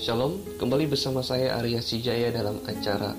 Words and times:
Shalom, 0.00 0.56
kembali 0.56 0.88
bersama 0.88 1.20
saya 1.20 1.60
Arya 1.60 1.84
Sijaya 1.84 2.32
dalam 2.32 2.56
acara 2.64 3.12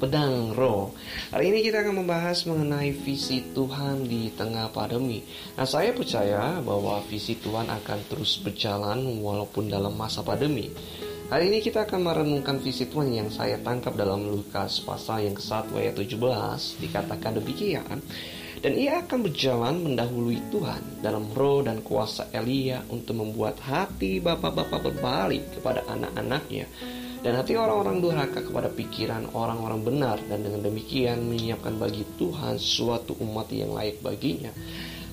Pedang 0.00 0.56
Roh. 0.56 0.96
Hari 1.28 1.52
ini 1.52 1.60
kita 1.60 1.84
akan 1.84 2.00
membahas 2.00 2.48
mengenai 2.48 2.96
visi 2.96 3.52
Tuhan 3.52 4.08
di 4.08 4.32
tengah 4.32 4.72
pandemi. 4.72 5.20
Nah, 5.60 5.68
saya 5.68 5.92
percaya 5.92 6.56
bahwa 6.64 7.04
visi 7.04 7.36
Tuhan 7.36 7.68
akan 7.68 7.98
terus 8.08 8.40
berjalan 8.40 9.04
walaupun 9.20 9.68
dalam 9.68 9.92
masa 9.92 10.24
pandemi. 10.24 10.72
Hari 11.32 11.48
ini 11.48 11.64
kita 11.64 11.88
akan 11.88 12.04
merenungkan 12.04 12.60
visi 12.60 12.84
Tuhan 12.92 13.08
yang 13.08 13.32
saya 13.32 13.56
tangkap 13.56 13.96
dalam 13.96 14.20
Lukas 14.20 14.84
pasal 14.84 15.24
yang 15.24 15.32
ke-1 15.32 15.64
ayat 15.80 15.96
17 15.96 16.20
dikatakan 16.84 17.40
demikian 17.40 18.04
dan 18.60 18.72
ia 18.76 19.00
akan 19.00 19.24
berjalan 19.24 19.80
mendahului 19.80 20.52
Tuhan 20.52 21.00
dalam 21.00 21.32
roh 21.32 21.64
dan 21.64 21.80
kuasa 21.80 22.28
Elia 22.36 22.84
untuk 22.92 23.16
membuat 23.24 23.64
hati 23.64 24.20
bapak-bapak 24.20 24.92
berbalik 24.92 25.56
kepada 25.56 25.88
anak-anaknya 25.88 26.68
dan 27.24 27.32
hati 27.40 27.56
orang-orang 27.56 28.04
durhaka 28.04 28.44
kepada 28.44 28.68
pikiran 28.68 29.32
orang-orang 29.32 29.80
benar 29.80 30.20
dan 30.28 30.44
dengan 30.44 30.60
demikian 30.60 31.32
menyiapkan 31.32 31.80
bagi 31.80 32.04
Tuhan 32.20 32.60
suatu 32.60 33.16
umat 33.24 33.48
yang 33.48 33.72
layak 33.72 34.04
baginya. 34.04 34.52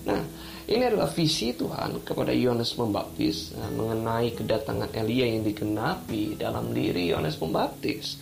Nah, 0.03 0.19
ini 0.69 0.85
adalah 0.85 1.09
visi 1.09 1.57
Tuhan 1.57 2.05
kepada 2.05 2.29
Yohanes 2.29 2.77
Pembaptis 2.77 3.57
nah, 3.57 3.73
mengenai 3.73 4.37
kedatangan 4.37 4.93
Elia 4.93 5.25
yang 5.25 5.41
digenapi 5.41 6.37
dalam 6.37 6.69
diri 6.69 7.09
Yohanes 7.09 7.41
Pembaptis. 7.41 8.21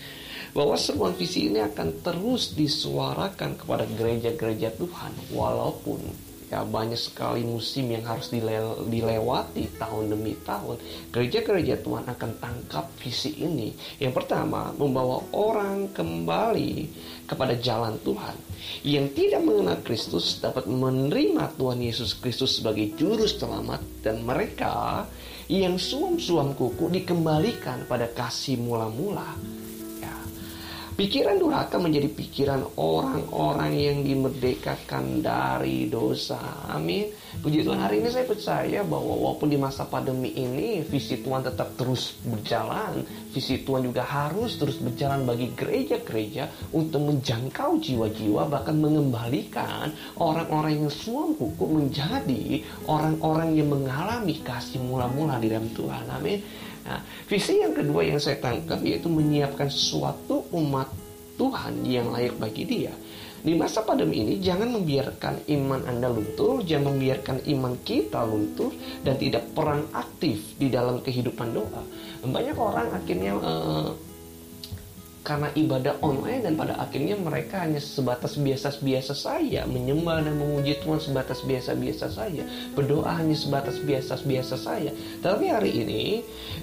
Bahwa 0.55 0.79
seruan 0.79 1.11
visi 1.13 1.51
ini 1.51 1.59
akan 1.59 2.01
terus 2.01 2.55
disuarakan 2.55 3.59
kepada 3.59 3.83
gereja-gereja 3.83 4.73
Tuhan 4.79 5.11
walaupun 5.35 5.99
ya 6.47 6.63
banyak 6.63 6.95
sekali 6.95 7.43
musim 7.43 7.91
yang 7.91 8.07
harus 8.07 8.31
dile 8.31 8.55
dilewati 8.87 9.67
tahun 9.75 10.15
demi 10.15 10.31
tahun 10.47 10.79
gereja-gereja 11.11 11.83
Tuhan 11.83 12.07
akan 12.07 12.31
tangkap 12.39 12.87
visi 13.03 13.35
ini. 13.43 13.75
Yang 13.99 14.23
pertama 14.23 14.71
membawa 14.79 15.19
orang 15.35 15.91
kembali 15.91 16.87
kepada 17.27 17.59
jalan 17.59 17.99
Tuhan. 17.99 18.35
Yang 18.87 19.05
tidak 19.19 19.41
mengenal 19.43 19.77
Kristus 19.83 20.39
dapat 20.39 20.65
menerima 20.71 21.59
Tuhan 21.59 21.83
Yesus 21.83 22.15
Kristus 22.15 22.63
sebagai 22.63 22.95
juru 22.95 23.27
selamat 23.27 23.83
dan 23.99 24.23
mereka 24.23 25.03
yang 25.51 25.75
suam-suam 25.75 26.55
kuku 26.55 26.91
dikembalikan 26.91 27.87
pada 27.87 28.07
kasih 28.11 28.59
mula-mula 28.59 29.35
Pikiran 30.97 31.37
durhaka 31.37 31.77
menjadi 31.77 32.09
pikiran 32.09 32.73
orang-orang 32.73 33.69
yang 33.77 33.97
dimerdekakan 34.01 35.21
dari 35.21 35.85
dosa. 35.93 36.41
Amin. 36.73 37.13
Puji 37.37 37.61
Tuhan 37.61 37.85
hari 37.85 38.01
ini 38.01 38.09
saya 38.09 38.25
percaya 38.25 38.81
bahwa 38.81 39.13
walaupun 39.13 39.45
di 39.45 39.61
masa 39.61 39.85
pandemi 39.85 40.33
ini 40.33 40.81
visi 40.81 41.21
Tuhan 41.21 41.45
tetap 41.45 41.77
terus 41.77 42.17
berjalan. 42.25 43.05
Visi 43.29 43.61
Tuhan 43.61 43.85
juga 43.85 44.09
harus 44.09 44.57
terus 44.57 44.81
berjalan 44.81 45.21
bagi 45.21 45.53
gereja-gereja 45.53 46.73
untuk 46.73 47.13
menjangkau 47.13 47.77
jiwa-jiwa 47.77 48.49
bahkan 48.49 48.81
mengembalikan 48.81 49.93
orang-orang 50.17 50.81
yang 50.81 50.89
suam 50.89 51.37
hukum 51.37 51.77
menjadi 51.77 52.65
orang-orang 52.89 53.53
yang 53.53 53.69
mengalami 53.69 54.41
kasih 54.41 54.81
mula-mula 54.81 55.37
di 55.37 55.45
dalam 55.45 55.69
Tuhan. 55.77 56.09
Amin. 56.09 56.41
Nah, 56.87 57.03
visi 57.27 57.59
yang 57.59 57.75
kedua 57.75 57.99
yang 57.99 58.15
saya 58.15 58.39
tangkap 58.39 58.79
yaitu 58.79 59.11
menyiapkan 59.11 59.67
suatu 59.67 60.36
umat 60.57 60.89
Tuhan 61.37 61.85
yang 61.85 62.09
layak 62.09 62.41
bagi 62.41 62.65
dia. 62.65 62.93
Di 63.37 63.53
masa 63.53 63.85
pandemi 63.85 64.25
ini 64.25 64.41
jangan 64.41 64.73
membiarkan 64.73 65.45
iman 65.45 65.81
Anda 65.85 66.09
luntur, 66.09 66.65
jangan 66.65 66.97
membiarkan 66.97 67.45
iman 67.53 67.77
kita 67.85 68.25
luntur 68.25 68.73
dan 69.05 69.15
tidak 69.21 69.53
perang 69.53 69.85
aktif 69.93 70.57
di 70.57 70.73
dalam 70.73 70.99
kehidupan 71.05 71.53
doa. 71.53 71.85
Banyak 72.25 72.57
orang 72.57 72.89
akhirnya 72.97 73.37
uh, 73.37 73.93
karena 75.27 75.51
ibadah 75.59 75.99
online 75.99 76.47
dan 76.47 76.55
pada 76.55 76.79
akhirnya 76.79 77.19
mereka 77.19 77.67
hanya 77.67 77.83
sebatas 77.83 78.39
biasa-biasa 78.39 79.11
saja 79.11 79.67
menyembah 79.67 80.23
dan 80.23 80.39
memuji 80.39 80.79
Tuhan 80.79 81.03
sebatas 81.03 81.43
biasa-biasa 81.43 82.07
saja 82.07 82.47
berdoa 82.71 83.11
hanya 83.19 83.35
sebatas 83.35 83.75
biasa-biasa 83.83 84.55
saja 84.55 84.95
tapi 85.19 85.51
hari 85.51 85.83
ini 85.83 86.03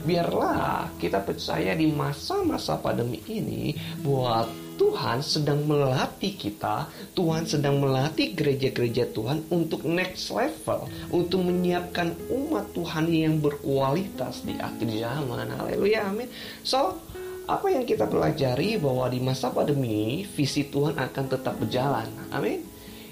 biarlah 0.09 0.89
kita 0.97 1.21
percaya 1.21 1.77
di 1.77 1.93
masa-masa 1.93 2.81
pandemi 2.81 3.21
ini 3.29 3.77
buat 4.01 4.65
Tuhan 4.75 5.23
sedang 5.23 5.71
melatih 5.71 6.35
kita, 6.35 6.91
Tuhan 7.15 7.47
sedang 7.47 7.79
melatih 7.79 8.35
gereja-gereja 8.35 9.07
Tuhan 9.15 9.47
untuk 9.55 9.87
next 9.87 10.35
level, 10.35 10.91
untuk 11.15 11.47
menyiapkan 11.47 12.11
umat 12.27 12.75
Tuhan 12.75 13.07
yang 13.07 13.39
berkualitas 13.39 14.43
di 14.43 14.59
akhir 14.59 14.91
zaman. 14.91 15.47
Haleluya, 15.55 16.11
amin. 16.11 16.27
So, 16.67 16.99
apa 17.45 17.67
yang 17.69 17.85
kita 17.85 18.09
pelajari 18.09 18.81
bahwa 18.81 19.05
di 19.13 19.21
masa 19.21 19.53
pandemi 19.53 20.25
visi 20.25 20.65
Tuhan 20.69 20.97
akan 20.97 21.25
tetap 21.29 21.61
berjalan. 21.61 22.09
Amin. 22.33 22.65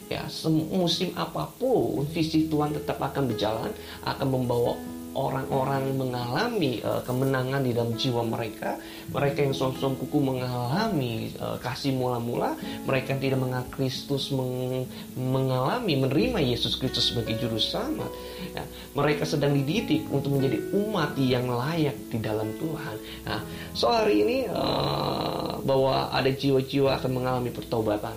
Ya, 0.08 0.28
musim 0.72 1.12
apa 1.16 1.48
pun 1.56 2.04
visi 2.12 2.48
Tuhan 2.48 2.76
tetap 2.76 3.00
akan 3.00 3.32
berjalan, 3.32 3.72
akan 4.04 4.28
membawa 4.28 4.76
orang-orang 5.12 5.92
mengalami 5.96 6.80
uh, 6.80 7.04
kemenangan 7.04 7.60
di 7.60 7.72
dalam 7.76 7.92
jiwa 7.96 8.24
mereka, 8.24 8.80
mereka 9.12 9.44
yang 9.44 9.52
som-som 9.52 9.96
kuku 9.96 10.18
mengalami 10.18 11.32
uh, 11.40 11.60
kasih 11.60 11.92
mula-mula, 11.92 12.56
mereka 12.88 13.16
yang 13.16 13.20
tidak 13.20 13.38
mengenal 13.44 13.66
Kristus 13.68 14.32
meng 14.32 14.88
mengalami 15.16 16.00
menerima 16.00 16.40
Yesus 16.40 16.80
Kristus 16.80 17.12
sebagai 17.12 17.36
juru 17.36 17.60
selamat. 17.60 18.10
Ya, 18.56 18.64
mereka 18.96 19.28
sedang 19.28 19.52
dididik 19.52 20.08
untuk 20.08 20.36
menjadi 20.36 20.58
umat 20.76 21.16
yang 21.20 21.48
layak 21.48 21.96
di 22.08 22.18
dalam 22.20 22.48
Tuhan. 22.56 22.96
Nah, 23.28 23.40
so 23.76 23.92
hari 23.92 24.24
ini 24.24 24.38
uh, 24.48 25.60
bahwa 25.62 26.08
ada 26.12 26.28
jiwa-jiwa 26.32 27.00
akan 27.00 27.10
mengalami 27.12 27.52
pertobatan, 27.52 28.16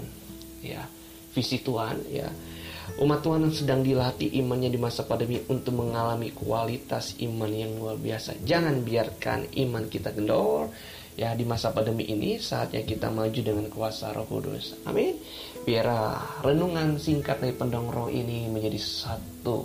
ya 0.64 0.88
visi 1.36 1.60
Tuhan, 1.60 2.00
ya 2.08 2.32
Umat 3.02 3.26
Tuhan 3.26 3.50
sedang 3.52 3.82
dilatih 3.82 4.30
imannya 4.40 4.70
di 4.72 4.80
masa 4.80 5.04
pandemi 5.04 5.42
untuk 5.50 5.76
mengalami 5.76 6.32
kualitas 6.32 7.18
iman 7.20 7.52
yang 7.52 7.76
luar 7.82 7.98
biasa. 7.98 8.40
Jangan 8.46 8.86
biarkan 8.86 9.52
iman 9.68 9.84
kita 9.90 10.14
kendor. 10.14 10.70
Ya 11.16 11.32
di 11.32 11.48
masa 11.48 11.72
pandemi 11.72 12.04
ini 12.12 12.36
saatnya 12.44 12.84
kita 12.84 13.08
maju 13.08 13.40
dengan 13.40 13.72
kuasa 13.72 14.12
Roh 14.12 14.28
Kudus. 14.28 14.76
Amin. 14.84 15.16
Biar 15.64 15.88
renungan 16.44 17.00
singkat 17.00 17.40
dari 17.40 17.56
pendong 17.56 17.88
roh 17.88 18.12
ini 18.12 18.52
menjadi 18.52 18.76
satu 18.76 19.64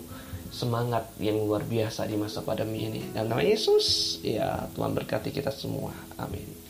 semangat 0.50 1.10
yang 1.18 1.42
luar 1.42 1.66
biasa 1.66 2.06
di 2.06 2.14
masa 2.14 2.46
pandemi 2.46 2.86
ini. 2.86 3.02
Dan 3.10 3.30
nama 3.30 3.42
Yesus, 3.42 4.18
ya 4.22 4.70
Tuhan 4.74 4.94
berkati 4.94 5.34
kita 5.34 5.50
semua. 5.50 5.90
Amin. 6.22 6.69